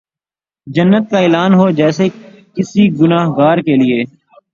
جنت 0.67 1.09
کا 1.11 1.19
اعلان 1.19 1.53
ہو 1.53 1.69
جیسے 1.71 2.07
کسی 2.55 2.87
گناہ 2.99 3.25
گار 3.37 3.57
کیلئے 3.65 3.99